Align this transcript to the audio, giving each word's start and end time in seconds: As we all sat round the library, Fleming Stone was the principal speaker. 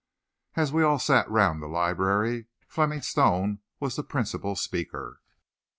As 0.55 0.73
we 0.73 0.81
all 0.81 0.97
sat 0.97 1.29
round 1.29 1.61
the 1.61 1.67
library, 1.67 2.47
Fleming 2.67 3.03
Stone 3.03 3.59
was 3.79 3.97
the 3.97 4.03
principal 4.03 4.55
speaker. 4.55 5.21